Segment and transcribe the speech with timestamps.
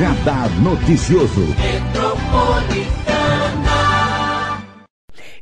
[0.00, 1.42] Radar Noticioso.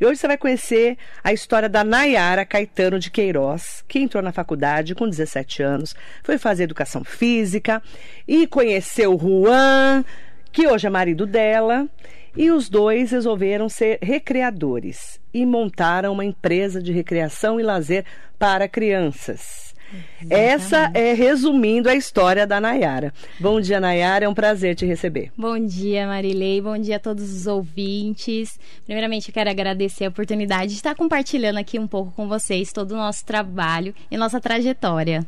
[0.00, 4.32] E hoje você vai conhecer a história da Nayara Caetano de Queiroz, que entrou na
[4.32, 5.94] faculdade com 17 anos,
[6.24, 7.80] foi fazer educação física
[8.26, 10.04] e conheceu o Juan,
[10.50, 11.88] que hoje é marido dela.
[12.36, 18.04] E os dois resolveram ser recreadores e montaram uma empresa de recreação e lazer
[18.36, 19.67] para crianças.
[19.92, 20.34] Exatamente.
[20.34, 23.12] Essa é resumindo a história da Nayara.
[23.40, 25.30] Bom dia, Nayara, é um prazer te receber.
[25.36, 28.58] Bom dia, Marilei, bom dia a todos os ouvintes.
[28.84, 32.92] Primeiramente, eu quero agradecer a oportunidade de estar compartilhando aqui um pouco com vocês todo
[32.92, 35.26] o nosso trabalho e nossa trajetória.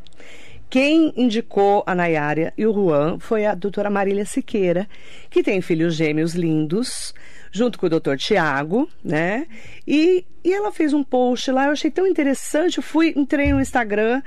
[0.70, 4.88] Quem indicou a Nayara e o Juan foi a doutora Marília Siqueira,
[5.28, 7.12] que tem filhos gêmeos lindos,
[7.50, 9.48] junto com o doutor Tiago, né?
[9.84, 13.60] E, e ela fez um post lá, eu achei tão interessante, eu fui, entrei no
[13.60, 14.22] Instagram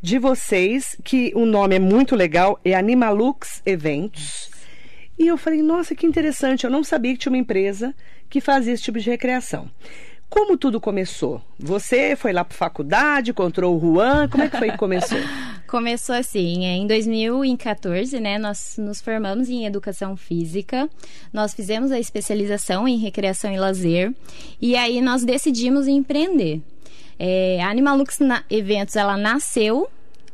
[0.00, 4.50] de vocês, que o nome é muito legal, é Animalux Eventos.
[5.18, 7.92] E eu falei, nossa, que interessante, eu não sabia que tinha uma empresa
[8.30, 9.68] que fazia esse tipo de recreação.
[10.28, 11.40] Como tudo começou?
[11.58, 15.18] Você foi lá para faculdade, encontrou o Juan, como é que foi que começou?
[15.66, 20.88] começou assim, em 2014, né, nós nos formamos em educação física,
[21.32, 24.14] nós fizemos a especialização em recreação e lazer,
[24.60, 26.60] e aí nós decidimos empreender.
[27.18, 28.18] É, a Animalux
[28.50, 29.90] Eventos, ela nasceu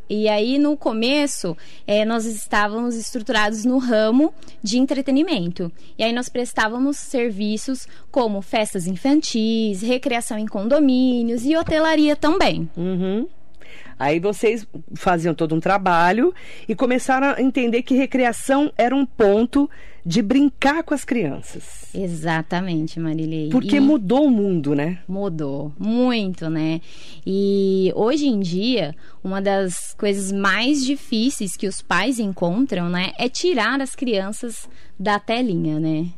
[0.08, 5.72] e aí, no começo, é, nós estávamos estruturados no ramo de entretenimento.
[5.98, 12.68] E aí, nós prestávamos serviços como festas infantis, recreação em condomínios e hotelaria também.
[12.76, 13.26] Uhum.
[13.98, 16.34] Aí vocês faziam todo um trabalho
[16.68, 19.68] e começaram a entender que recreação era um ponto
[20.04, 21.88] de brincar com as crianças.
[21.94, 23.48] Exatamente, Marilei.
[23.48, 24.98] Porque e mudou o mundo, né?
[25.08, 26.80] Mudou muito, né?
[27.26, 33.28] E hoje em dia, uma das coisas mais difíceis que os pais encontram, né, é
[33.28, 34.68] tirar as crianças
[34.98, 36.08] da telinha, né?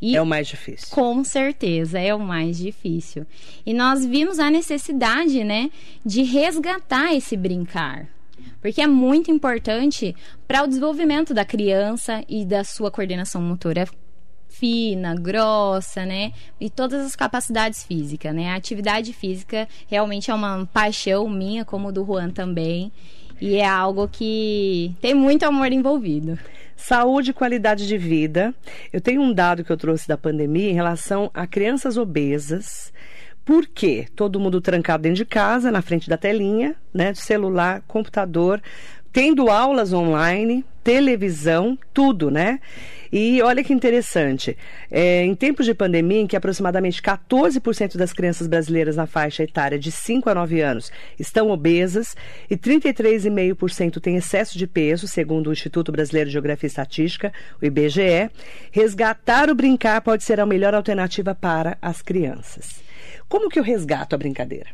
[0.00, 0.88] E, é o mais difícil.
[0.90, 3.26] Com certeza, é o mais difícil.
[3.66, 5.70] E nós vimos a necessidade, né,
[6.04, 8.08] de resgatar esse brincar.
[8.60, 10.14] Porque é muito importante
[10.46, 13.86] para o desenvolvimento da criança e da sua coordenação motora
[14.48, 16.32] fina, grossa, né?
[16.60, 18.50] E todas as capacidades físicas, né?
[18.50, 22.90] A atividade física realmente é uma paixão minha, como do Juan também.
[23.40, 26.36] E é algo que tem muito amor envolvido.
[26.78, 28.54] Saúde e qualidade de vida.
[28.92, 32.92] Eu tenho um dado que eu trouxe da pandemia em relação a crianças obesas.
[33.44, 34.06] Por quê?
[34.14, 37.12] Todo mundo trancado dentro de casa, na frente da telinha, né?
[37.14, 38.62] Celular, computador,
[39.12, 42.60] tendo aulas online, televisão, tudo, né?
[43.10, 44.56] E olha que interessante,
[44.90, 49.78] é, em tempos de pandemia, em que aproximadamente 14% das crianças brasileiras na faixa etária
[49.78, 52.14] de 5 a 9 anos estão obesas
[52.50, 57.64] e 33,5% têm excesso de peso, segundo o Instituto Brasileiro de Geografia e Estatística, o
[57.64, 58.30] IBGE,
[58.70, 62.82] resgatar o brincar pode ser a melhor alternativa para as crianças.
[63.26, 64.68] Como que eu resgato a brincadeira?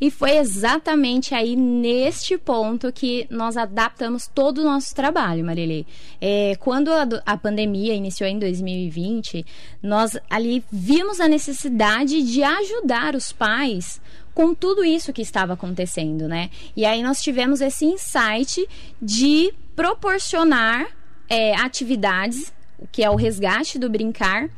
[0.00, 5.86] E foi exatamente aí neste ponto que nós adaptamos todo o nosso trabalho, Marilei.
[6.20, 9.44] É, quando a, a pandemia iniciou em 2020,
[9.82, 14.00] nós ali vimos a necessidade de ajudar os pais
[14.34, 16.50] com tudo isso que estava acontecendo, né?
[16.76, 18.68] E aí nós tivemos esse insight
[19.00, 20.88] de proporcionar
[21.28, 22.52] é, atividades,
[22.90, 24.48] que é o resgate do brincar,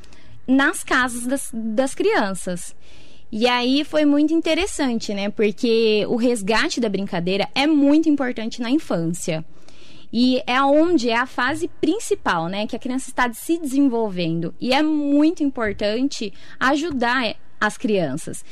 [0.46, 2.74] nas casas das, das crianças.
[3.30, 5.28] E aí foi muito interessante, né?
[5.30, 9.44] Porque o resgate da brincadeira é muito importante na infância.
[10.12, 12.66] E é onde é a fase principal, né?
[12.66, 14.54] Que a criança está se desenvolvendo.
[14.60, 18.44] E é muito importante ajudar as crianças.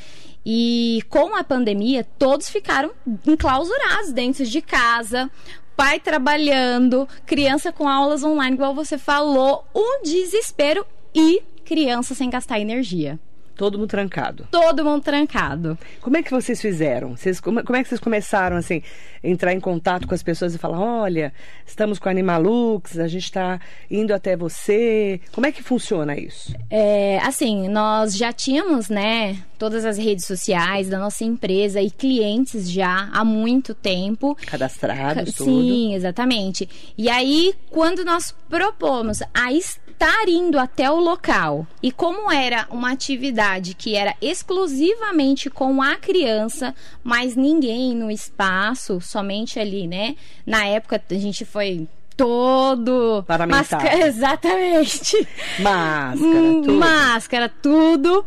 [0.45, 2.91] E com a pandemia, todos ficaram
[3.25, 5.31] enclausurados dentro de casa,
[5.75, 12.59] pai trabalhando, criança com aulas online, igual você falou, um desespero e criança sem gastar
[12.59, 13.19] energia.
[13.55, 14.47] Todo mundo trancado.
[14.51, 15.77] Todo mundo trancado.
[16.01, 17.15] Como é que vocês fizeram?
[17.15, 18.83] Vocês, como, como, é que vocês começaram, assim,
[19.23, 21.33] entrar em contato com as pessoas e falar, olha,
[21.65, 23.59] estamos com a Animalux, a gente está
[23.89, 25.21] indo até você.
[25.31, 26.53] Como é que funciona isso?
[26.69, 32.69] É, assim, nós já tínhamos, né, todas as redes sociais da nossa empresa e clientes
[32.69, 34.35] já há muito tempo.
[34.45, 35.51] Cadastrados, Sim, tudo.
[35.51, 36.67] Sim, exatamente.
[36.97, 39.84] E aí, quando nós propomos a estar
[40.27, 46.73] indo até o local e como era uma atividade que era exclusivamente com a criança,
[47.03, 50.15] mas ninguém no espaço, somente ali, né?
[50.45, 53.81] Na época a gente foi todo Parlamentar.
[53.81, 55.27] Máscara, exatamente.
[55.59, 56.73] Máscara, tudo.
[56.73, 58.25] Máscara, tudo.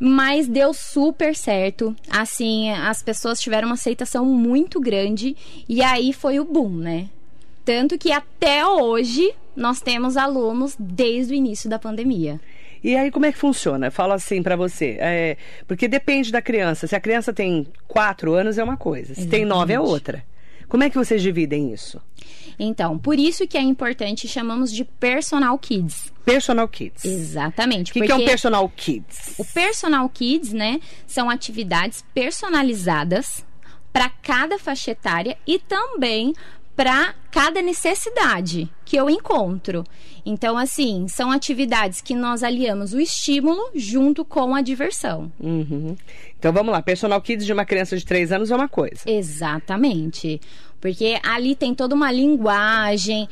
[0.00, 1.94] Mas deu super certo.
[2.10, 5.36] Assim, as pessoas tiveram uma aceitação muito grande.
[5.68, 7.08] E aí foi o boom, né?
[7.64, 12.40] Tanto que até hoje nós temos alunos desde o início da pandemia.
[12.82, 13.86] E aí, como é que funciona?
[13.86, 15.36] Eu falo assim para você, é,
[15.68, 16.86] porque depende da criança.
[16.86, 19.14] Se a criança tem quatro anos, é uma coisa.
[19.14, 19.30] Se Exatamente.
[19.30, 20.24] tem nove, é outra.
[20.68, 22.00] Como é que vocês dividem isso?
[22.58, 26.12] Então, por isso que é importante, chamamos de personal kids.
[26.24, 27.04] Personal Kids.
[27.04, 27.90] Exatamente.
[27.90, 29.34] O que, que, é um Personal Kids?
[29.38, 33.44] O Personal Kids, né, são atividades personalizadas
[33.92, 36.32] para cada faixa etária e também
[36.82, 39.84] para cada necessidade que eu encontro.
[40.26, 45.30] Então, assim, são atividades que nós aliamos o estímulo junto com a diversão.
[45.38, 45.96] Uhum.
[46.36, 46.82] Então, vamos lá.
[46.82, 49.02] Personal Kids de uma criança de 3 anos é uma coisa.
[49.06, 50.40] Exatamente.
[50.82, 53.28] Porque ali tem toda uma linguagem,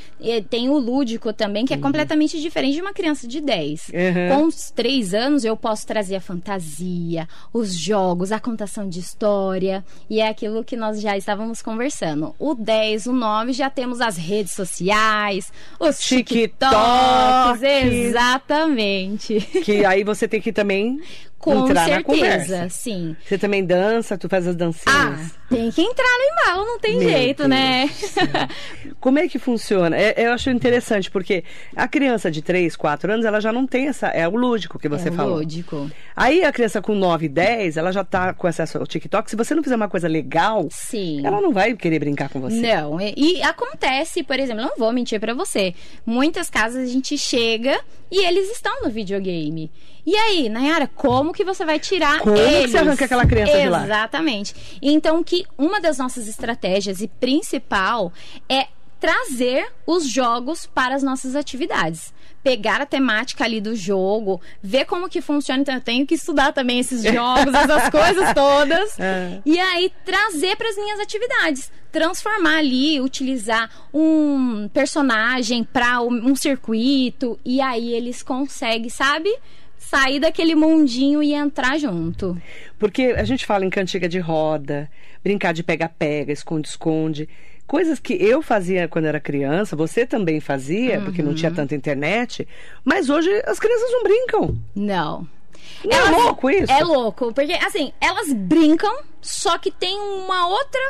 [0.49, 3.89] tem o lúdico também, que é completamente diferente de uma criança de 10.
[3.89, 4.37] Uhum.
[4.37, 9.85] Com os 3 anos, eu posso trazer a fantasia, os jogos, a contação de história,
[10.09, 12.37] e é aquilo que nós já estávamos conversando.
[12.39, 19.41] O 10, o 9, já temos as redes sociais, os TikToks, exatamente.
[19.65, 21.01] Que aí você tem que também
[21.37, 23.17] com entrar certeza, sim.
[23.27, 24.87] Você também dança, tu faz as dancinhas?
[24.89, 27.91] Ah, tem que entrar no embalo, não tem Meu jeito, né?
[28.01, 28.15] Deus.
[28.33, 28.49] né?
[29.01, 29.97] Como é que funciona?
[29.97, 31.43] É, eu acho interessante, porque
[31.75, 34.09] a criança de 3, 4 anos, ela já não tem essa.
[34.09, 35.39] É o lúdico que você é falou.
[35.39, 35.91] lúdico.
[36.15, 39.29] Aí a criança com 9, 10, ela já tá com acesso ao TikTok.
[39.29, 41.27] Se você não fizer uma coisa legal, sim.
[41.27, 42.61] ela não vai querer brincar com você.
[42.61, 43.01] Não.
[43.01, 45.75] E, e acontece, por exemplo, não vou mentir para você.
[46.07, 47.81] Muitas casas a gente chega
[48.11, 49.71] e eles estão no videogame.
[50.07, 52.51] E aí, Nayara, como que você vai tirar como eles?
[52.51, 53.65] Como que você arranca aquela criança Exatamente.
[53.67, 53.85] de lá?
[53.85, 54.55] Exatamente.
[54.83, 58.13] Então, que uma das nossas estratégias e principal
[58.49, 58.69] é
[59.01, 62.13] trazer os jogos para as nossas atividades.
[62.43, 65.63] Pegar a temática ali do jogo, ver como que funciona.
[65.63, 68.99] Então, eu tenho que estudar também esses jogos, essas coisas todas.
[68.99, 69.41] É.
[69.45, 71.73] E aí, trazer para as minhas atividades.
[71.91, 77.39] Transformar ali, utilizar um personagem para um circuito.
[77.45, 79.35] E aí, eles conseguem, sabe?
[79.91, 82.41] Sair daquele mundinho e entrar junto.
[82.79, 84.89] Porque a gente fala em cantiga de roda,
[85.23, 87.29] brincar de pega-pega, esconde-esconde.
[87.67, 91.05] Coisas que eu fazia quando era criança, você também fazia, uhum.
[91.05, 92.47] porque não tinha tanta internet,
[92.85, 94.59] mas hoje as crianças não brincam.
[94.77, 95.29] Não.
[95.85, 96.73] Não é elas, é louco isso?
[96.73, 100.81] É louco, porque assim, elas brincam, só que tem uma outra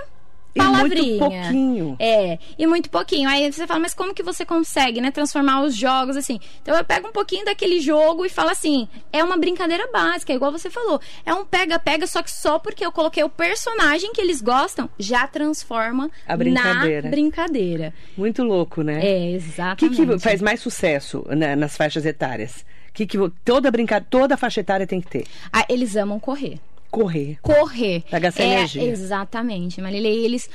[0.54, 1.02] palavrinha.
[1.02, 1.96] E muito pouquinho.
[1.98, 3.28] É, e muito pouquinho.
[3.28, 6.40] Aí você fala, mas como que você consegue, né, transformar os jogos assim?
[6.62, 10.52] Então eu pego um pouquinho daquele jogo e falo assim, é uma brincadeira básica, igual
[10.52, 11.00] você falou.
[11.24, 15.26] É um pega-pega, só que só porque eu coloquei o personagem que eles gostam, já
[15.26, 17.02] transforma a brincadeira.
[17.02, 17.94] na brincadeira.
[18.16, 19.04] Muito louco, né?
[19.04, 20.02] É, exatamente.
[20.02, 22.64] O que, que faz mais sucesso né, nas faixas etárias?
[22.92, 25.26] Que, que toda brincadeira, toda faixa etária tem que ter?
[25.52, 26.58] Ah, eles amam correr.
[26.90, 27.38] Correr.
[27.40, 28.02] Correr.
[28.10, 28.82] Pega essa é, energia.
[28.82, 30.24] Exatamente, Marilei.
[30.24, 30.48] Eles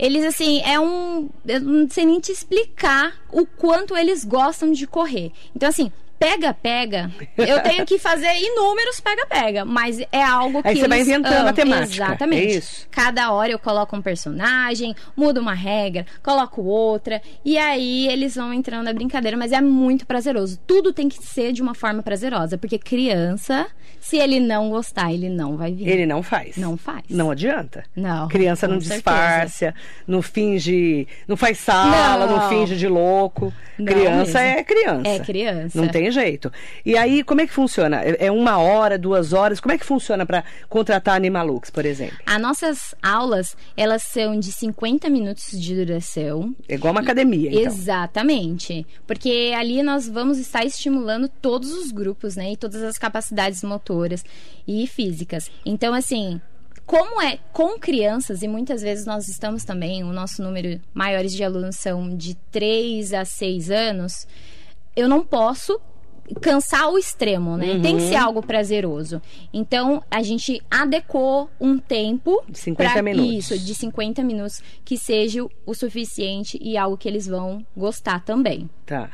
[0.00, 1.28] eles assim, é um.
[1.46, 5.30] Eu não sei nem te explicar o quanto eles gostam de correr.
[5.54, 10.86] Então, assim, pega-pega, eu tenho que fazer inúmeros pega-pega, mas é algo que Aí você
[10.86, 11.48] vai inventando amam.
[11.48, 12.04] a temática.
[12.04, 12.46] Exatamente.
[12.46, 12.86] É isso.
[12.90, 18.52] Cada hora eu coloco um personagem, mudo uma regra, coloco outra, e aí eles vão
[18.52, 20.60] entrando na brincadeira, mas é muito prazeroso.
[20.66, 23.66] Tudo tem que ser de uma forma prazerosa, porque criança,
[23.98, 25.88] se ele não gostar, ele não vai vir.
[25.88, 26.58] Ele não faz.
[26.58, 27.04] Não faz.
[27.08, 27.82] Não adianta.
[27.96, 28.28] Não.
[28.28, 29.74] Criança não disfarça,
[30.06, 33.50] não finge, não faz sala, não, não finge de louco.
[33.78, 34.58] Não criança mesmo.
[34.58, 35.08] é criança.
[35.08, 35.80] É criança.
[35.80, 36.52] Não tem jeito.
[36.84, 38.02] E aí, como é que funciona?
[38.02, 39.60] É, é uma hora, duas horas?
[39.60, 42.16] Como é que funciona para contratar Animalux, por exemplo?
[42.26, 46.54] As nossas aulas, elas são de 50 minutos de duração.
[46.68, 47.62] É igual uma academia, então.
[47.62, 48.86] Exatamente.
[49.06, 52.52] Porque ali nós vamos estar estimulando todos os grupos, né?
[52.52, 54.24] E todas as capacidades motoras
[54.66, 55.50] e físicas.
[55.64, 56.40] Então, assim,
[56.90, 61.44] como é com crianças, e muitas vezes nós estamos também, o nosso número maiores de
[61.44, 64.26] alunos são de 3 a 6 anos,
[64.96, 65.80] eu não posso
[66.40, 67.72] cansar o extremo, né?
[67.72, 67.82] Uhum.
[67.82, 69.20] Tem que ser algo prazeroso.
[69.52, 73.32] Então, a gente adequou um tempo de 50 pra minutos.
[73.32, 78.68] Isso, de 50 minutos que seja o suficiente e algo que eles vão gostar também.
[78.86, 79.10] Tá.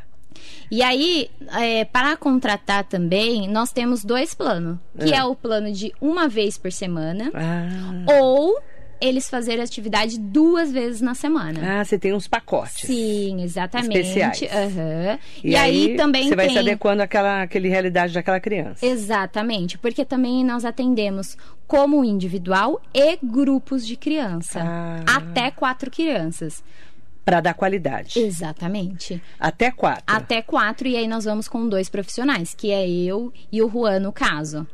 [0.69, 4.77] E aí, é, para contratar também, nós temos dois planos.
[4.97, 5.17] Que é.
[5.17, 7.31] é o plano de uma vez por semana.
[7.33, 8.13] Ah.
[8.19, 8.59] Ou
[8.99, 11.79] eles fazerem atividade duas vezes na semana.
[11.79, 12.87] Ah, você tem uns pacotes.
[12.87, 13.97] Sim, exatamente.
[13.97, 14.41] Especiais.
[14.41, 15.17] Uhum.
[15.43, 18.85] E, e aí, aí, também você vai se adequando àquela, àquela realidade daquela criança.
[18.85, 21.37] Exatamente, porque também nós atendemos
[21.67, 24.61] como individual e grupos de criança.
[24.63, 25.03] Ah.
[25.17, 26.63] Até quatro crianças.
[27.27, 28.17] Para dar qualidade.
[28.19, 29.21] Exatamente.
[29.37, 30.03] Até quatro.
[30.07, 33.99] Até quatro, e aí nós vamos com dois profissionais, que é eu e o Juan,
[33.99, 34.65] no caso.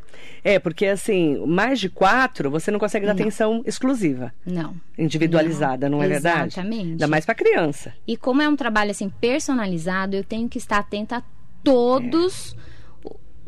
[0.44, 3.22] É, porque assim, mais de quatro, você não consegue dar Não.
[3.22, 4.32] atenção exclusiva.
[4.46, 4.76] Não.
[4.96, 6.54] Individualizada, não, é verdade?
[6.54, 6.92] Exatamente.
[6.92, 7.92] Ainda mais para criança.
[8.06, 11.24] E como é um trabalho assim personalizado, eu tenho que estar atenta a
[11.64, 12.56] todos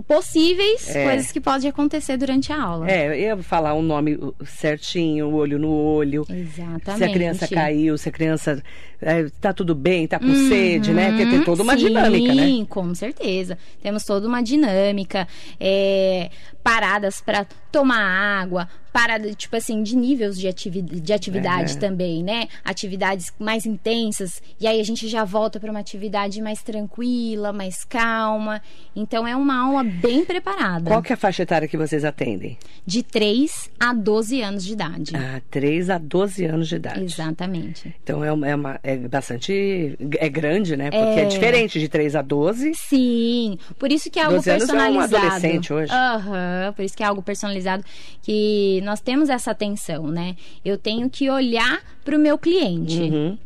[0.07, 1.03] possíveis É.
[1.05, 2.89] coisas que podem acontecer durante a aula.
[2.89, 6.25] É, eu ia falar o nome certinho, olho no olho.
[6.29, 6.97] Exatamente.
[6.97, 8.63] Se a criança caiu, se a criança
[9.05, 11.09] é, tá tudo bem, tá com sede, né?
[11.11, 11.79] Porque tem toda uma Uhum.
[11.79, 12.45] Sim, dinâmica, né?
[12.45, 13.57] Sim, com certeza.
[13.81, 15.27] Temos toda uma dinâmica,
[15.59, 16.29] é,
[16.63, 18.01] paradas para tomar
[18.41, 21.75] água, parada, tipo assim, de níveis de, ativi de atividade É.
[21.79, 22.47] também, né?
[22.63, 27.83] Atividades mais intensas, e aí a gente já volta para uma atividade mais tranquila, mais
[27.83, 28.61] calma.
[28.95, 30.89] Então é uma aula bem preparada.
[30.89, 32.57] Qual que é a faixa etária que vocês atendem?
[32.85, 35.11] De 3 a 12 anos de idade.
[35.15, 37.03] Ah, 3 a 12 anos de idade.
[37.03, 37.93] Exatamente.
[38.01, 39.97] Então é, uma, é, uma- é bastante.
[40.17, 40.89] É grande, né?
[40.89, 42.73] Porque é, diferente de 3 a 12.
[42.75, 45.25] Sim, por isso que é algo 12 anos é um personalizado.
[45.25, 45.91] adolescente hoje.
[45.91, 47.83] Aham, por isso que é algo personalizado
[48.21, 50.35] que nós temos essa atenção, né?
[50.63, 52.99] Eu tenho que olhar para o meu cliente.
[52.99, 53.37] Uhum.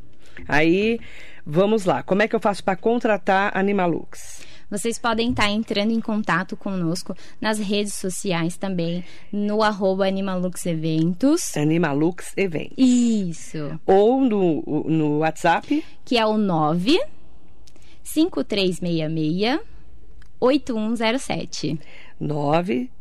[0.48, 1.00] Aí,
[1.46, 2.04] vamos lá.
[2.04, 4.49] Como é que eu faço para contratar Animalux?
[4.70, 11.56] Vocês podem estar entrando em contato conosco nas redes sociais também, no arroba Animalux Eventos.
[11.58, 12.72] Animalux Event.
[12.78, 17.00] Isso, Ou no, no WhatsApp, que é o 9
[18.04, 19.60] 5366
[20.40, 21.80] 8107.
[22.20, 22.99] 9 Cinco, três.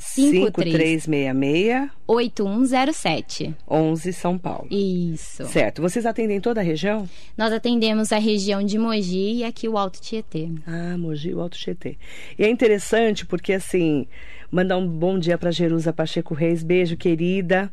[0.00, 3.54] 5366 8107.
[3.68, 4.66] 11 São Paulo.
[4.70, 5.44] Isso.
[5.46, 5.82] Certo.
[5.82, 7.08] Vocês atendem toda a região?
[7.36, 10.48] Nós atendemos a região de Mogi e aqui o Alto Tietê.
[10.66, 11.96] Ah, Mogi, o Alto Tietê.
[12.38, 14.06] E é interessante porque, assim,
[14.50, 16.62] mandar um bom dia para Jerusa Pacheco Reis.
[16.62, 17.70] Beijo, querida.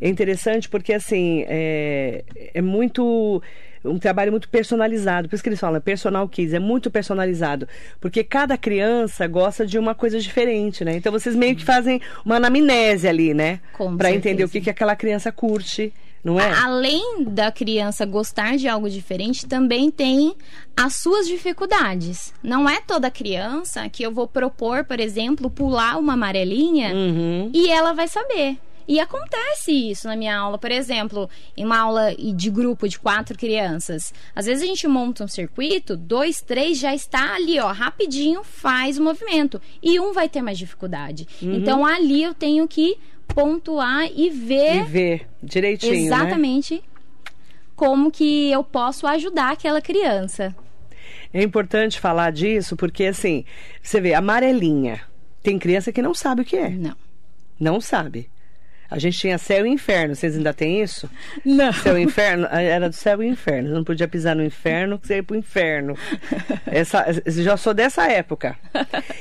[0.00, 2.24] É interessante porque, assim, é,
[2.54, 3.42] é muito.
[3.84, 5.28] Um trabalho muito personalizado.
[5.28, 7.66] Por isso que eles falam, personal kids, é muito personalizado.
[8.00, 10.96] Porque cada criança gosta de uma coisa diferente, né?
[10.96, 13.60] Então vocês meio que fazem uma anamnese ali, né?
[13.96, 15.92] Para entender o que, que aquela criança curte,
[16.24, 16.52] não é?
[16.54, 20.34] Além da criança gostar de algo diferente, também tem
[20.76, 22.34] as suas dificuldades.
[22.42, 27.50] Não é toda criança que eu vou propor, por exemplo, pular uma amarelinha Uhum.
[27.54, 28.58] e ela vai saber.
[28.88, 33.36] E acontece isso na minha aula, por exemplo, em uma aula de grupo de quatro
[33.36, 34.14] crianças.
[34.34, 38.96] Às vezes a gente monta um circuito, dois, três já está ali, ó, rapidinho faz
[38.98, 39.60] o movimento.
[39.82, 41.28] E um vai ter mais dificuldade.
[41.42, 41.56] Uhum.
[41.56, 42.96] Então ali eu tenho que
[43.28, 45.98] pontuar e ver E ver direitinho, né?
[45.98, 46.82] exatamente
[47.76, 50.56] como que eu posso ajudar aquela criança.
[51.32, 53.44] É importante falar disso porque, assim,
[53.82, 55.02] você vê, amarelinha.
[55.42, 56.70] Tem criança que não sabe o que é.
[56.70, 56.96] Não.
[57.60, 58.28] Não sabe.
[58.90, 60.14] A gente tinha céu e inferno.
[60.14, 61.08] Vocês ainda têm isso?
[61.44, 61.72] Não.
[61.72, 62.46] Céu e inferno?
[62.50, 63.68] Ah, Era do céu e inferno.
[63.68, 65.94] Você não podia pisar no inferno, que você ia pro inferno.
[66.66, 68.56] Essa, já sou dessa época.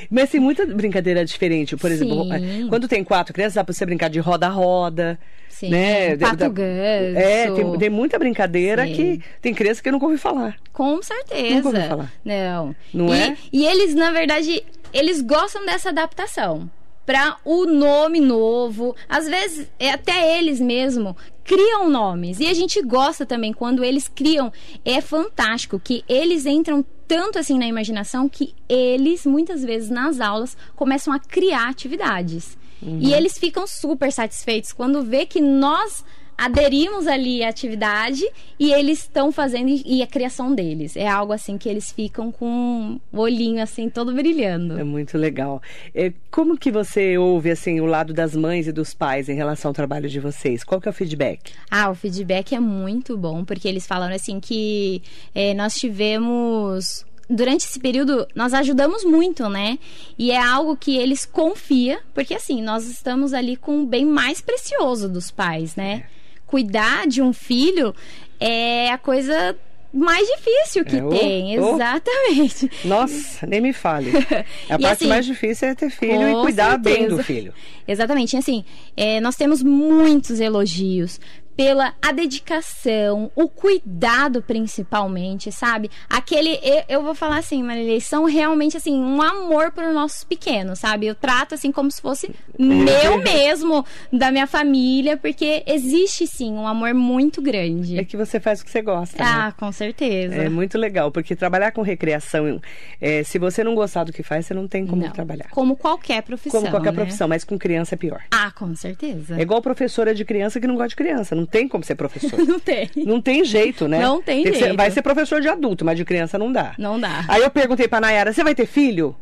[0.09, 1.75] Mas tem muita brincadeira diferente.
[1.75, 2.67] Por exemplo, Sim.
[2.69, 5.19] quando tem quatro crianças, dá pra você brincar de roda-roda.
[5.49, 6.15] Sim, né?
[6.17, 7.17] pato Da- ganso.
[7.17, 8.93] É, tem, tem muita brincadeira Sim.
[8.93, 10.55] que tem criança que eu nunca ouvi falar.
[10.71, 11.55] Com certeza.
[11.55, 12.13] Nunca ouvi falar.
[12.23, 12.75] Não.
[12.93, 13.37] Não e, é?
[13.51, 16.69] E eles, na verdade, eles gostam dessa adaptação
[17.07, 18.93] para o nome novo.
[19.07, 22.41] Às vezes, é, até eles mesmo criam nomes.
[22.41, 24.51] E a gente gosta também quando eles criam.
[24.83, 30.57] É fantástico que eles entram tanto assim na imaginação que eles, muitas vezes nas aulas,
[30.75, 32.57] começam a criar atividades.
[32.81, 32.99] Uhum.
[33.01, 36.03] E eles ficam super satisfeitos quando vê que nós
[36.37, 38.23] aderimos ali à atividade
[38.59, 40.95] e eles estão fazendo e a criação deles.
[40.95, 44.79] É algo assim que eles ficam com o olhinho assim todo brilhando.
[44.79, 45.61] É muito legal.
[45.95, 49.69] É, como que você ouve assim o lado das mães e dos pais em relação
[49.69, 50.63] ao trabalho de vocês?
[50.63, 51.53] Qual que é o feedback?
[51.71, 55.01] Ah, o feedback é muito bom, porque eles falaram assim que
[55.33, 57.05] eh, nós tivemos.
[57.29, 59.77] Durante esse período, nós ajudamos muito, né?
[60.17, 64.39] E é algo que eles confiam, porque assim, nós estamos ali com o bem mais
[64.39, 66.05] precioso dos pais, né?
[66.47, 67.93] Cuidar de um filho
[68.39, 69.55] é a coisa
[69.93, 72.69] mais difícil que É, tem, exatamente.
[72.85, 74.11] Nossa, nem me fale.
[74.69, 77.15] A E parte assim, mais difícil é ter filho e cuidar bem certeza.
[77.17, 77.53] do filho.
[77.87, 78.35] Exatamente.
[78.35, 78.63] E, Assim,
[78.95, 81.19] é, nós temos muitos elogios
[81.57, 85.89] pela a dedicação, o cuidado principalmente, sabe?
[86.07, 90.23] Aquele, eu, eu vou falar assim, Marilei, são realmente assim um amor para os nossos
[90.23, 91.07] pequenos, sabe?
[91.07, 93.83] Eu trato assim como se fosse meu mesmo,
[94.13, 97.97] da minha família, porque existe sim um amor muito grande.
[97.97, 99.17] É que você faz o que você gosta.
[99.17, 99.27] né?
[99.27, 100.35] Ah, com certeza.
[100.35, 102.61] É muito legal, porque trabalhar com recreação,
[103.01, 105.49] é, se você não gostar do que faz, você não tem como Não, trabalhar.
[105.49, 106.61] Como qualquer profissão.
[106.61, 106.97] Como qualquer né?
[106.97, 108.21] profissão, mas com criança é pior.
[108.29, 109.37] Ah, com certeza.
[109.39, 111.33] É igual professora de criança que não gosta de criança.
[111.33, 112.37] Não tem como ser professor.
[112.45, 112.89] Não tem.
[112.95, 113.99] Não tem jeito, né?
[113.99, 114.77] Não tem ser- jeito.
[114.77, 116.73] vai ser professor de adulto, mas de criança não dá.
[116.77, 117.25] Não dá.
[117.27, 119.15] Aí eu perguntei pra Nayara, você vai ter filho?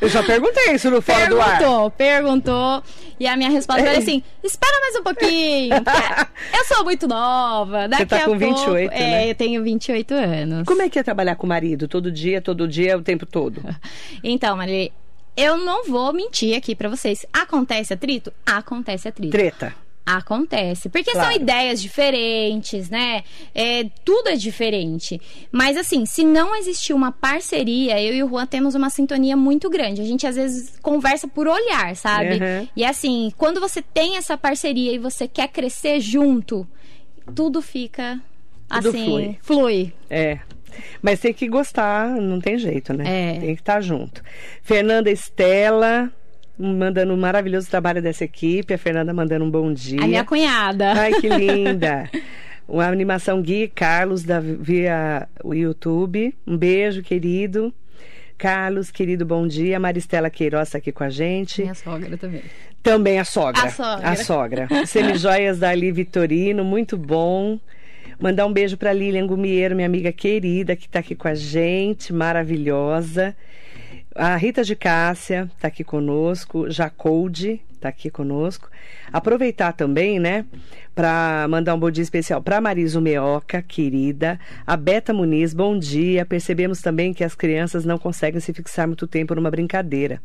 [0.00, 1.58] eu já perguntei isso no Fora do Ar.
[1.58, 2.82] Perguntou, perguntou.
[3.18, 5.74] E a minha resposta foi assim: espera mais um pouquinho.
[5.84, 7.88] que Eu sou muito nova.
[7.88, 8.56] Daqui tá a com pouco...
[8.64, 9.30] 28, É, né?
[9.30, 10.64] eu tenho 28 anos.
[10.66, 11.86] Como é que é trabalhar com o marido?
[11.88, 13.62] Todo dia, todo dia, o tempo todo?
[14.24, 14.90] Então, Maria,
[15.36, 17.26] eu não vou mentir aqui pra vocês.
[17.32, 18.32] Acontece atrito?
[18.46, 19.30] Acontece atrito.
[19.32, 19.74] Treta.
[20.04, 20.88] Acontece.
[20.88, 21.28] Porque Claro.
[21.28, 23.22] são ideias diferentes, né?
[23.54, 25.20] É, tudo é diferente.
[25.52, 29.70] Mas, assim, se não existir uma parceria, eu e o Juan temos uma sintonia muito
[29.70, 30.00] grande.
[30.00, 32.34] A gente, às vezes, conversa por olhar, sabe?
[32.34, 32.68] Uhum.
[32.76, 36.66] E, assim, quando você tem essa parceria e você quer crescer junto,
[37.34, 38.20] tudo fica,
[38.68, 39.38] Tudo assim, flui.
[39.40, 39.92] flui.
[40.10, 40.38] É.
[41.00, 43.36] Mas tem que gostar, não tem jeito, né?
[43.36, 43.38] É.
[43.40, 44.22] Tem que estar junto.
[44.62, 46.10] Fernanda Estela,
[46.58, 48.74] mandando um maravilhoso trabalho dessa equipe.
[48.74, 50.02] A Fernanda mandando um bom dia.
[50.02, 50.92] A minha cunhada.
[50.92, 52.08] Ai, que linda!
[52.68, 56.34] Uma animação Gui Carlos da, via o YouTube.
[56.46, 57.72] Um beijo, querido.
[58.38, 59.78] Carlos, querido, bom dia.
[59.78, 61.62] Maristela Queiroz está aqui com a gente.
[61.62, 62.42] Minha sogra também.
[62.82, 63.62] Também a sogra.
[63.62, 64.08] A sogra.
[64.08, 64.68] A sogra.
[64.86, 67.60] Semijoias da Ali Vitorino, muito bom.
[68.18, 72.12] Mandar um beijo para Lilian Gumieiro, minha amiga querida, que está aqui com a gente,
[72.12, 73.36] maravilhosa.
[74.14, 78.70] A Rita de Cássia está aqui conosco, Jacolde está aqui conosco.
[79.12, 80.44] Aproveitar também, né,
[80.94, 84.38] para mandar um bom dia especial para Marisa Meoca, querida.
[84.66, 86.24] A Beta Muniz, bom dia.
[86.24, 90.20] Percebemos também que as crianças não conseguem se fixar muito tempo numa brincadeira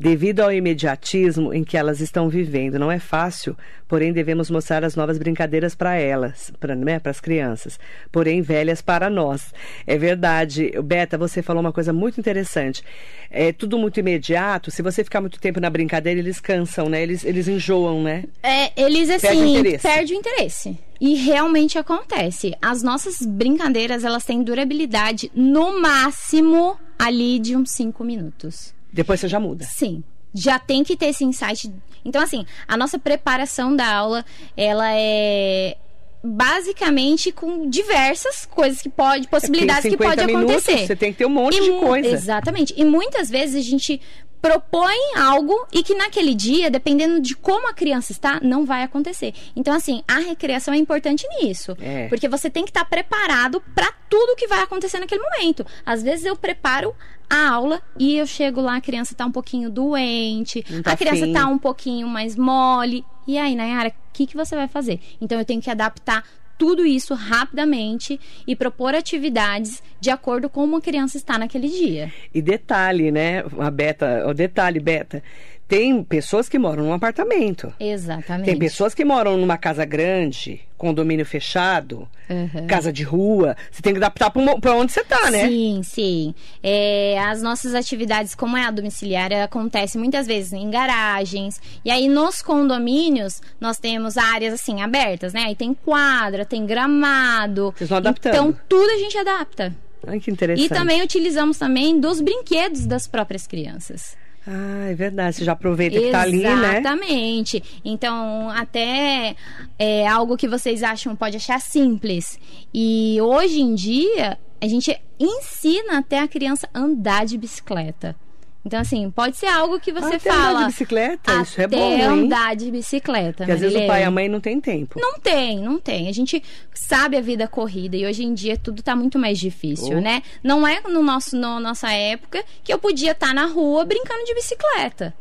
[0.00, 2.78] devido ao imediatismo em que elas estão vivendo.
[2.78, 3.54] Não é fácil,
[3.86, 7.78] porém devemos mostrar as novas brincadeiras para elas, para né, as crianças,
[8.10, 9.52] porém velhas para nós.
[9.86, 10.72] É verdade.
[10.82, 12.82] Beta, você falou uma coisa muito interessante.
[13.30, 14.70] É tudo muito imediato.
[14.70, 17.02] Se você ficar muito tempo na brincadeira, eles cansam, né?
[17.02, 18.24] Eles, eles enjoam, né?
[18.42, 19.82] É, eles Perde o assim, interesse.
[19.82, 20.78] perde o interesse.
[20.98, 22.54] E realmente acontece.
[22.62, 28.79] As nossas brincadeiras, elas têm durabilidade no máximo ali de uns 5 minutos.
[28.92, 29.64] Depois você já muda.
[29.64, 30.02] Sim.
[30.32, 31.72] Já tem que ter esse insight.
[32.04, 34.24] Então, assim, a nossa preparação da aula,
[34.56, 35.76] ela é
[36.22, 40.86] basicamente com diversas coisas que pode, possibilidades Porque em que pode 50 minutos, acontecer.
[40.86, 42.08] você tem que ter um monte E de coisa.
[42.08, 42.74] Exatamente.
[42.76, 44.00] E muitas vezes a gente
[44.40, 49.34] propõe algo e que naquele dia, dependendo de como a criança está, não vai acontecer.
[49.54, 51.76] Então, assim, a recreação é importante nisso.
[51.80, 52.08] É.
[52.08, 55.66] Porque você tem que estar preparado para tudo que vai acontecer naquele momento.
[55.84, 56.94] Às vezes eu preparo
[57.30, 61.24] a aula e eu chego lá, a criança tá um pouquinho doente, tá a criança
[61.24, 61.32] afim.
[61.32, 63.04] tá um pouquinho mais mole.
[63.26, 65.00] E aí, Nayara, o que, que você vai fazer?
[65.20, 66.24] Então eu tenho que adaptar
[66.58, 72.12] tudo isso rapidamente e propor atividades de acordo com como a criança está naquele dia.
[72.34, 73.42] E detalhe, né?
[73.58, 75.22] A Beta, o detalhe, Beta.
[75.70, 77.72] Tem pessoas que moram num apartamento.
[77.78, 78.44] Exatamente.
[78.46, 82.66] Tem pessoas que moram numa casa grande, condomínio fechado, Uhum.
[82.66, 83.56] casa de rua.
[83.70, 85.46] Você tem que adaptar pra pra onde você tá, né?
[85.46, 86.34] Sim, sim.
[86.60, 91.60] É, as nossas atividades, como é a domiciliária, acontece muitas vezes em garagens.
[91.84, 95.42] E aí, nos condomínios, nós temos áreas assim abertas, né?
[95.46, 97.72] Aí tem quadra, tem gramado.
[97.78, 98.34] Vocês vão adaptando.
[98.34, 99.72] Então, tudo a gente adapta.
[100.04, 100.66] Ai, que interessante.
[100.66, 104.16] E também utilizamos também dos brinquedos das próprias crianças.
[104.46, 105.36] Ah, é verdade.
[105.36, 106.78] Você já aproveita que tá ali, né?
[106.78, 107.62] Exatamente.
[107.84, 109.36] Então, até
[109.78, 112.38] é algo que vocês acham, pode achar simples.
[112.72, 118.16] E hoje em dia, a gente ensina até a criança andar de bicicleta.
[118.64, 120.50] Então, assim, pode ser algo que você Até fala.
[120.50, 122.02] andar de bicicleta, isso é até bom, hein?
[122.02, 123.36] andar de bicicleta.
[123.38, 123.86] Porque às vezes o Marilene.
[123.88, 125.00] pai e a mãe não tem tempo.
[125.00, 126.08] Não tem, não tem.
[126.08, 126.42] A gente
[126.74, 130.00] sabe a vida corrida e hoje em dia tudo tá muito mais difícil, Oh.
[130.02, 130.22] né?
[130.44, 134.34] Não é no nosso, na nossa época que eu podia estar na rua brincando de
[134.34, 135.14] bicicleta.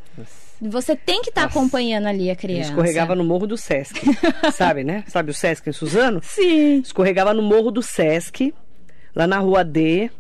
[0.61, 1.57] Você tem que estar Nossa.
[1.57, 2.71] acompanhando ali a criança.
[2.71, 4.01] escorregava no morro do Sesc.
[4.51, 5.05] sabe, né?
[5.07, 6.19] Sabe o Sesc em Suzano?
[6.21, 6.79] Sim.
[6.79, 8.53] Escorregava no morro do Sesc,
[9.15, 10.11] lá na rua D,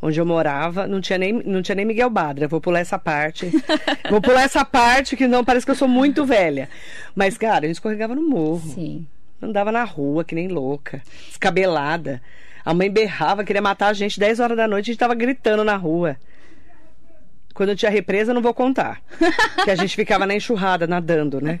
[0.00, 0.86] onde eu morava.
[0.86, 2.48] Não tinha nem, não tinha nem Miguel Badra.
[2.48, 3.50] Vou pular essa parte.
[4.08, 6.68] Vou pular essa parte que não parece que eu sou muito velha.
[7.14, 8.72] Mas, cara, a gente escorregava no morro.
[8.74, 9.06] Sim.
[9.42, 12.20] Andava na rua, que nem louca, descabelada.
[12.64, 15.64] A mãe berrava, queria matar a gente 10 horas da noite, a gente tava gritando
[15.64, 16.16] na rua.
[17.54, 19.00] Quando eu tinha represa, não vou contar.
[19.64, 21.58] que a gente ficava na enxurrada, nadando, né?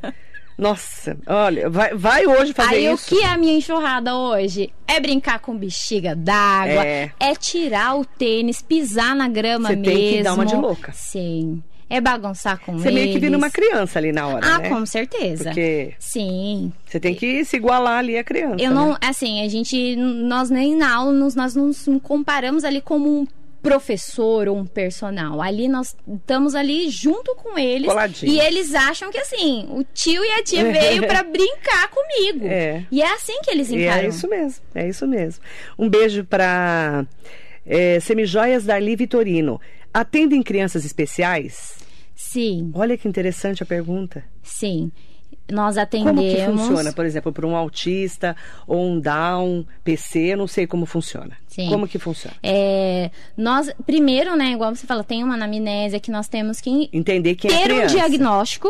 [0.58, 3.14] Nossa, olha, vai, vai hoje fazer Aí isso.
[3.14, 4.70] o que é a minha enxurrada hoje?
[4.86, 7.10] É brincar com bexiga d'água, É.
[7.18, 7.34] é.
[7.34, 9.94] tirar o tênis, pisar na grama Você mesmo.
[9.98, 10.92] tem que dar uma de louca.
[10.92, 11.62] Sim.
[11.92, 12.94] É bagunçar com Você eles.
[13.02, 14.68] meio que vira uma criança ali na hora, Ah, né?
[14.68, 15.44] com certeza.
[15.44, 16.72] Porque Sim.
[16.86, 18.62] você tem que se igualar ali a criança.
[18.62, 18.96] Eu não, né?
[19.02, 23.26] assim, a gente, nós nem na aula, nos- nós nos comparamos ali como um
[23.62, 25.40] professor ou um personal.
[25.42, 27.86] Ali nós estamos ali junto com eles.
[27.88, 28.32] Coladinho.
[28.32, 32.46] E eles acham que assim, o tio e a tia veio para brincar comigo.
[32.46, 32.84] É.
[32.90, 34.04] E é assim que eles E encaram.
[34.04, 35.42] é isso mesmo, é isso mesmo.
[35.78, 37.04] Um beijo para
[37.66, 39.60] é, Semijoias Darli Vitorino.
[39.92, 41.78] Atendem crianças especiais?
[42.14, 44.24] Sim, Olha que interessante a pergunta.
[44.42, 44.90] sim.
[45.50, 46.34] Nós Como atendemos.
[46.34, 48.36] que funciona, por exemplo, para um autista
[48.66, 51.36] ou um Down, PC, eu não sei como funciona.
[51.48, 51.68] Sim.
[51.68, 52.36] Como que funciona?
[52.42, 57.34] É, nós, primeiro, né, igual você fala, tem uma anamnésia que nós temos que Entender
[57.34, 57.94] quem é ter um criança.
[57.94, 58.68] diagnóstico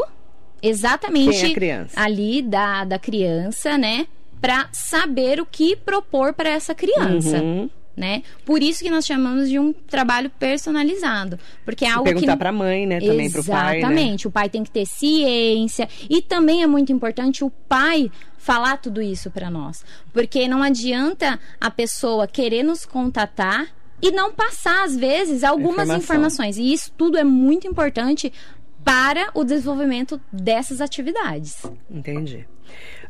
[0.62, 4.06] exatamente é ali da, da criança, né?
[4.40, 7.38] Pra saber o que propor para essa criança.
[7.42, 7.68] Uhum.
[8.00, 8.22] Né?
[8.46, 12.48] Por isso que nós chamamos de um trabalho personalizado, porque é algo Perguntar que para
[12.48, 12.98] a mãe, né?
[12.98, 13.78] Também para o pai, né?
[13.78, 14.26] Exatamente.
[14.26, 15.86] O pai tem que ter ciência.
[16.08, 19.84] E também é muito importante o pai falar tudo isso para nós.
[20.14, 23.68] Porque não adianta a pessoa querer nos contatar
[24.00, 25.98] e não passar, às vezes, algumas Informação.
[25.98, 26.56] informações.
[26.56, 28.32] E isso tudo é muito importante
[28.82, 31.62] para o desenvolvimento dessas atividades.
[31.90, 32.46] Entendi.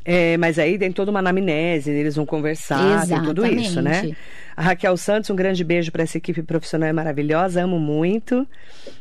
[0.05, 3.91] É, mas aí tem toda uma anamnese, eles vão conversar, tem tudo isso, né?
[3.91, 4.17] Exatamente.
[4.57, 8.47] A Raquel Santos, um grande beijo para essa equipe profissional é maravilhosa, amo muito.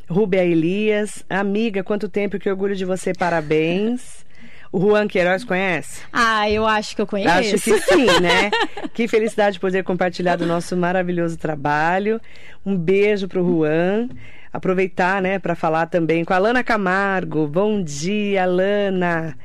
[0.09, 4.25] Rubia Elias, amiga, quanto tempo, que orgulho de você, parabéns.
[4.71, 6.01] O Juan Queiroz conhece?
[6.13, 7.31] Ah, eu acho que eu conheço.
[7.31, 8.51] Acho que sim, né?
[8.93, 12.21] que felicidade poder compartilhar do nosso maravilhoso trabalho.
[12.65, 14.09] Um beijo pro Juan.
[14.53, 17.47] Aproveitar, né, para falar também com a Lana Camargo.
[17.47, 19.35] Bom dia, Lana.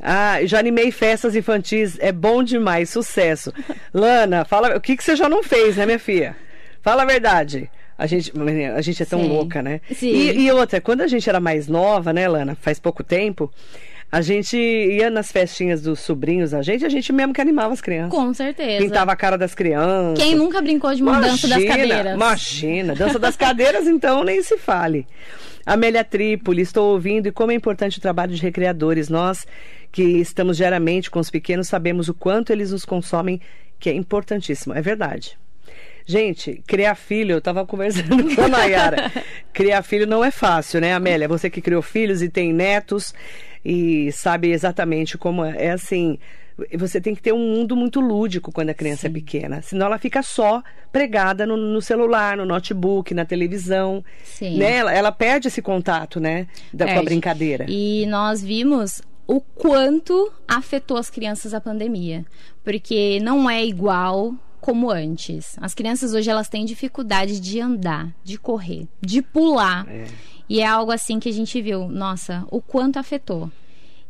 [0.00, 3.52] Ah, já animei festas infantis, é bom demais, sucesso.
[3.92, 6.36] Lana, fala, o que, que você já não fez, né, minha filha?
[6.82, 7.70] Fala a verdade.
[7.98, 8.30] A gente,
[8.76, 9.28] a gente é tão Sim.
[9.28, 9.80] louca, né?
[9.90, 10.10] Sim.
[10.10, 13.50] E, e outra, quando a gente era mais nova, né, Lana, faz pouco tempo,
[14.10, 17.80] a gente ia nas festinhas dos sobrinhos, a gente, a gente mesmo que animava as
[17.80, 18.10] crianças.
[18.10, 18.84] Com certeza.
[18.84, 20.22] Pintava a cara das crianças.
[20.22, 22.14] Quem nunca brincou de mudança das cadeiras?
[22.14, 25.06] Imagina, dança das cadeiras, então nem se fale.
[25.64, 29.08] Amélia Trípoli, estou ouvindo e como é importante o trabalho de recreadores.
[29.08, 29.44] Nós
[29.90, 33.40] que estamos diariamente com os pequenos sabemos o quanto eles nos consomem,
[33.80, 34.74] que é importantíssimo.
[34.74, 35.36] É verdade.
[36.06, 39.10] Gente, criar filho, eu estava conversando com a Nayara.
[39.52, 41.26] criar filho não é fácil, né, Amélia?
[41.26, 43.12] Você que criou filhos e tem netos
[43.64, 46.16] e sabe exatamente como é, é assim.
[46.74, 49.60] Você tem que ter um mundo muito lúdico quando a criança é pequena.
[49.60, 54.02] Senão ela fica só pregada no, no celular, no notebook, na televisão.
[54.22, 54.58] Sim.
[54.58, 54.76] Né?
[54.76, 56.46] Ela, ela perde esse contato, né?
[56.72, 57.66] Da, com a brincadeira.
[57.68, 62.24] E nós vimos o quanto afetou as crianças a pandemia.
[62.64, 65.56] Porque não é igual como antes.
[65.60, 69.86] As crianças hoje elas têm dificuldade de andar, de correr, de pular.
[69.88, 70.06] É.
[70.48, 73.50] E é algo assim que a gente viu, nossa, o quanto afetou.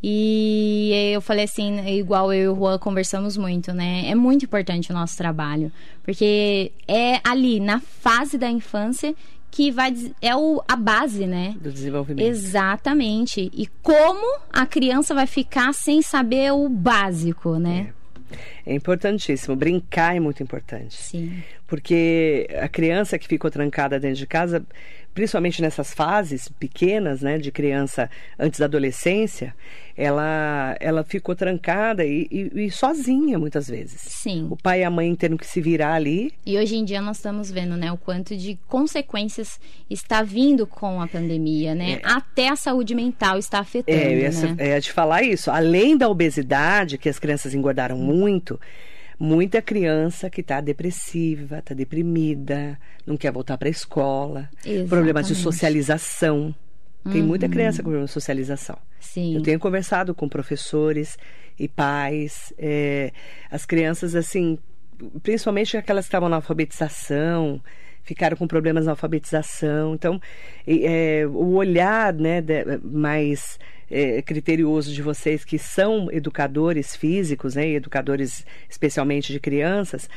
[0.02, 4.08] E eu falei assim, igual eu e o Juan conversamos muito, né?
[4.08, 5.72] É muito importante o nosso trabalho.
[6.04, 9.14] Porque é ali, na fase da infância,
[9.50, 9.94] que vai.
[10.20, 11.56] É o, a base, né?
[11.60, 12.26] Do desenvolvimento.
[12.26, 13.50] Exatamente.
[13.52, 17.88] E como a criança vai ficar sem saber o básico, né?
[17.90, 18.05] É
[18.66, 19.56] importantíssimo.
[19.56, 20.94] Brincar é muito importante.
[20.94, 21.42] Sim.
[21.66, 24.64] Porque a criança que ficou trancada dentro de casa,
[25.16, 29.54] principalmente nessas fases pequenas, né, de criança antes da adolescência,
[29.96, 33.98] ela, ela ficou trancada e, e- e sozinha muitas vezes.
[34.02, 34.46] Sim.
[34.50, 36.34] O pai e a mãe tendo que se virar ali.
[36.44, 41.00] E hoje em dia nós estamos vendo, né, o quanto de consequências está vindo com
[41.00, 41.98] a pandemia, né?
[42.04, 44.68] Até a saúde mental está afetando, É, eu ia, né?
[44.74, 45.50] ia te falar isso.
[45.50, 48.60] Além da obesidade, que as crianças engordaram muito,
[49.18, 54.48] muita criança que está depressiva, está deprimida, não quer voltar para a escola,
[54.88, 55.42] problemas de Exatamente.
[55.42, 56.54] socialização.
[57.12, 57.52] Tem muita Uhum.
[57.52, 58.76] criança com problema de socialização.
[58.98, 59.36] Sim.
[59.36, 61.16] Eu tenho conversado com professores
[61.58, 63.12] e pais, é,
[63.50, 64.58] as crianças, assim,
[65.22, 67.60] principalmente aquelas que estavam na alfabetização,
[68.02, 69.94] ficaram com problemas na alfabetização.
[69.94, 70.20] Então,
[70.66, 73.58] é, o olhar né, de- mais
[73.90, 80.08] é, criterioso de vocês, que são educadores físicos, né, e educadores especialmente de crianças,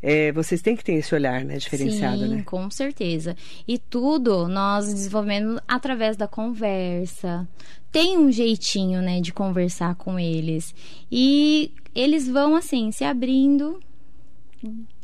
[0.00, 2.18] é, vocês têm que ter esse olhar né, diferenciado.
[2.20, 2.42] Sim, né?
[2.46, 3.36] com certeza.
[3.66, 7.48] E tudo nós desenvolvemos através da conversa.
[7.90, 10.72] Tem um jeitinho, né, de conversar com eles.
[11.10, 13.80] E eles vão, assim, se abrindo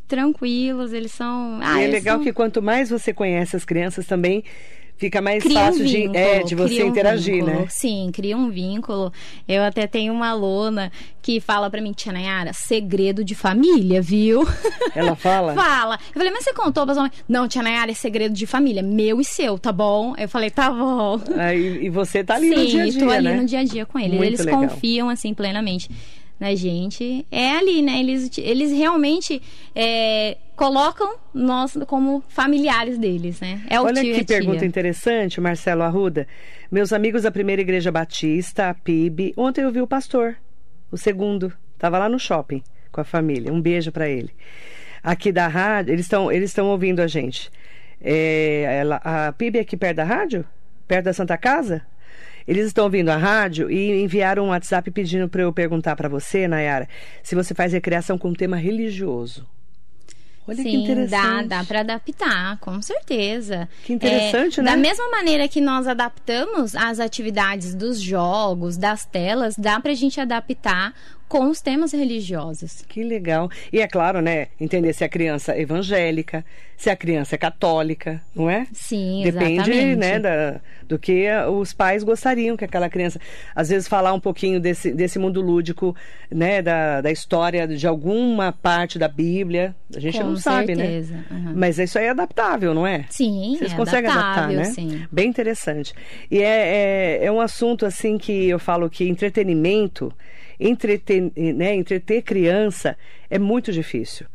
[0.07, 1.59] tranquilos, eles são...
[1.61, 4.43] E Ah, é eles legal são- que quanto mais você conhece as crianças também,
[4.97, 7.59] fica mais cria um fácil de, vínculo, é, de você um interagir, vínculo.
[7.61, 7.67] né?
[7.69, 9.11] Sim, cria um vínculo.
[9.47, 14.47] Eu até tenho uma aluna que fala pra mim, Tia Nayara, segredo de família, viu?
[14.95, 15.53] Ela fala?
[15.53, 15.99] Fala.
[16.07, 17.11] Eu falei, mas você contou pra sua mãe?
[17.27, 20.13] Não, Tia Nayara, é segredo de família, meu e seu, tá bom?
[20.17, 21.19] Eu falei, tá bom.
[21.37, 23.35] Aí, e você tá ali Sim, no dia a dia, tô ali né?
[23.35, 24.17] no dia a dia com eles.
[24.17, 24.61] Muito eles legal.
[24.61, 25.89] confiam, assim, plenamente
[26.39, 27.25] na gente.
[27.31, 27.99] É ali, né?
[27.99, 29.41] Eles, eles realmente
[29.73, 33.61] é, colocam nós como familiares deles, né?
[33.69, 34.37] É o Olha tio que tia.
[34.37, 36.27] pergunta interessante, Marcelo Arruda.
[36.71, 40.35] Meus amigos da Primeira Igreja Batista, a PIB, ontem eu vi o pastor,
[40.91, 43.51] o segundo, estava lá no shopping com a família.
[43.51, 44.31] Um beijo para ele.
[45.03, 47.51] Aqui da rádio, eles estão eles estão ouvindo a gente.
[48.01, 50.45] É, ela, a PIB é aqui perto da rádio?
[50.87, 51.85] Perto da Santa Casa?
[52.47, 56.47] Eles estão ouvindo a rádio e enviaram um WhatsApp pedindo para eu perguntar para você,
[56.47, 56.87] Nayara,
[57.23, 59.47] se você faz recreação com tema religioso.
[60.47, 61.47] Olha que Sim, dá, interessante.
[61.47, 63.67] dá para adaptar, com certeza.
[63.83, 64.71] Que interessante, É, né?
[64.71, 70.21] Da mesma maneira que nós adaptamos as atividades dos jogos, das telas, dá pra gente
[70.21, 70.93] adaptar
[71.35, 72.85] com os temas religiosos.
[72.87, 73.49] Que legal.
[73.73, 74.47] E é claro, né?
[74.57, 76.45] Entender se a criança é evangélica,
[76.77, 78.65] se a criança é católica, não é?
[78.71, 79.95] Sim, Depende, exatamente.
[79.97, 83.19] né, da, do que os pais gostariam que aquela criança.
[83.53, 85.93] Às vezes, falar um pouquinho desse, desse mundo lúdico,
[86.31, 89.75] né, da, da história de alguma parte da Bíblia.
[89.93, 91.15] A gente Com não sabe, certeza.
[91.15, 91.25] né?
[91.31, 91.53] Aham.
[91.53, 93.05] Mas isso aí é adaptável, não é?
[93.09, 94.63] Sim, Vocês é conseguem adaptar, né?
[94.65, 95.05] sim.
[95.11, 95.93] Bem interessante.
[96.31, 100.13] E é, é, é um assunto assim que eu falo que entretenimento,
[100.59, 102.97] entreter, né, entreter criança
[103.29, 104.25] é muito difícil.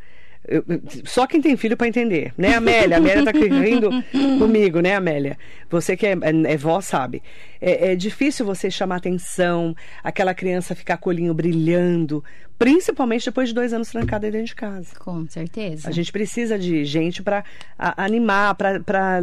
[0.49, 0.65] Eu-
[1.05, 2.97] só quem tem filho para entender, né, Amélia?
[2.97, 3.91] Amélia tá rindo
[4.39, 5.37] comigo, né, Amélia?
[5.69, 7.23] Você que é, é, é vó sabe.
[7.61, 12.25] É, é difícil você chamar atenção, aquela criança ficar com o olhinho brilhando,
[12.61, 14.95] principalmente depois de dois anos trancada dentro de casa.
[14.99, 15.89] Com certeza.
[15.89, 17.43] A gente precisa de gente para
[17.97, 19.23] animar, para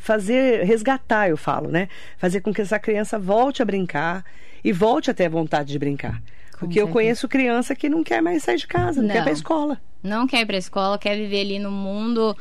[0.00, 1.88] fazer, resgatar, eu falo, né?
[2.18, 4.24] Fazer com que essa criança volte a brincar
[4.64, 6.20] e volte a ter vontade de brincar.
[6.52, 6.92] Com Porque eu certeza.
[6.92, 9.24] conheço criança que não quer mais sair de casa, não, quer ir Não.
[9.24, 9.80] pra escola.
[10.02, 12.36] Não quer ir pra escola, quer viver ali no mundo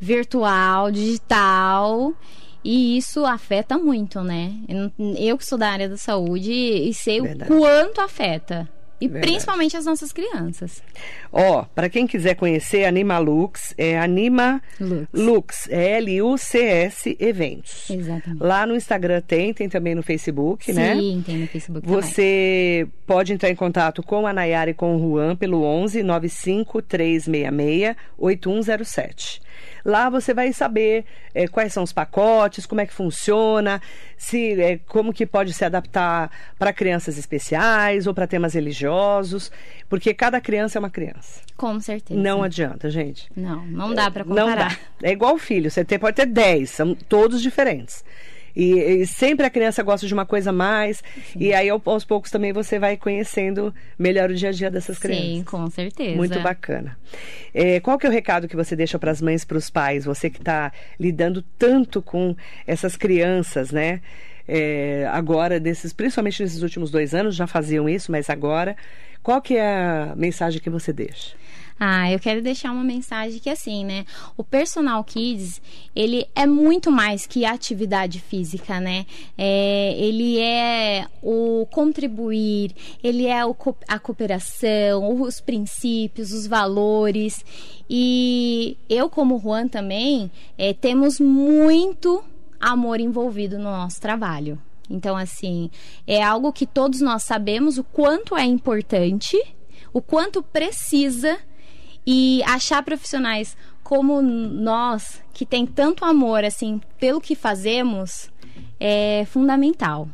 [0.00, 2.12] virtual, digital.
[2.64, 4.52] E isso afeta muito, né?
[4.68, 7.52] Eu não- Eu que sou da área da saúde e sei Verdade.
[7.52, 8.68] o quanto afeta.
[9.02, 9.32] E Verdade.
[9.32, 10.80] principalmente as nossas crianças.
[11.32, 15.08] Ó, para quem quiser conhecer Anima Lux, é Anima Lux.
[15.12, 17.90] Lux, é L-U-C-S Eventos.
[17.90, 18.40] Exatamente.
[18.40, 20.94] Lá no Instagram tem, tem também no Facebook, né?
[20.94, 22.00] Sim, tem no Facebook também.
[22.00, 26.80] Você pode entrar em contato com a Nayara e com o Juan pelo 11 95
[26.80, 29.42] 366 8107.
[29.84, 33.80] Lá você vai saber eh, quais são os pacotes, como é que funciona,
[34.16, 39.50] se eh, como que pode se adaptar para crianças especiais ou para temas religiosos,
[39.88, 41.40] porque cada criança é uma criança.
[41.56, 42.18] Com certeza.
[42.20, 43.28] Não adianta, gente.
[43.36, 44.70] Não, não dá pra Não comparar.
[45.00, 45.08] dá.
[45.08, 48.04] É igual filho, você tem- pode ter 10, são todos diferentes.
[48.54, 51.02] E, e sempre a criança gosta de uma coisa a mais,
[51.38, 54.98] e aí ao- aos poucos também você vai conhecendo melhor o dia a dia dessas
[54.98, 55.26] crianças.
[55.38, 56.16] Sim, com certeza.
[56.16, 56.98] Muito bacana.
[57.54, 60.04] É, qual que é o recado que você deixa para as mães, para os pais?
[60.04, 62.36] Você que está lidando tanto com
[62.66, 64.00] essas crianças, né?
[64.46, 68.76] É, agora, desses, principalmente nesses últimos dois anos, já faziam isso, mas agora,
[69.22, 69.64] qual que é
[70.10, 71.34] a mensagem que você deixa?
[71.78, 74.04] Ah, eu quero deixar uma mensagem que assim, né?
[74.36, 75.60] O personal kids,
[75.94, 79.06] ele é muito mais que atividade física, né?
[79.36, 83.56] É, ele é o contribuir, ele é o
[83.88, 87.44] a cooperação, os princípios, os valores.
[87.88, 92.22] E eu, como Juan também, é, temos muito
[92.60, 94.58] amor envolvido no nosso trabalho.
[94.88, 95.70] Então, assim,
[96.06, 99.36] é algo que todos nós sabemos o quanto é importante,
[99.92, 101.38] o quanto precisa
[102.06, 108.30] e achar profissionais como nós, que tem tanto amor assim pelo que fazemos,
[108.80, 110.08] é fundamental.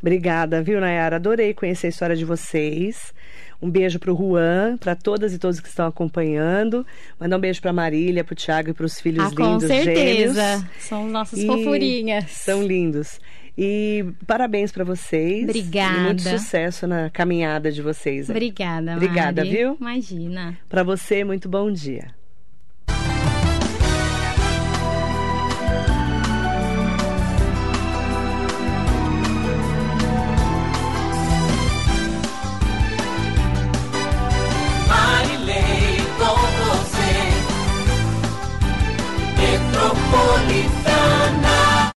[0.00, 1.16] Obrigada, viu, Nayara?
[1.16, 3.14] Adorei conhecer a história de vocês.
[3.60, 6.84] Um beijo pro Juan, para todas e todos que estão acompanhando.
[7.20, 10.42] Mandar um beijo pra Marília, pro Thiago e pros filhos Ah, lindos com certeza.
[10.42, 10.64] gêmeos.
[10.80, 12.28] São nossas E fofurinhas.
[12.32, 13.20] São lindos.
[13.56, 15.44] E parabéns para vocês.
[15.44, 15.98] Obrigada.
[15.98, 18.30] E muito sucesso na caminhada de vocês.
[18.30, 18.36] aí.
[18.36, 19.56] Obrigada, Obrigada, Mari.
[19.56, 19.76] viu?
[19.80, 20.56] Imagina.
[20.68, 22.08] Para você, muito bom dia.